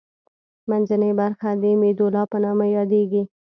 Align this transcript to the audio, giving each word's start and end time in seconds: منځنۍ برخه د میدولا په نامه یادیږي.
منځنۍ 0.69 1.11
برخه 1.19 1.49
د 1.61 1.63
میدولا 1.81 2.23
په 2.31 2.37
نامه 2.43 2.65
یادیږي. 2.77 3.21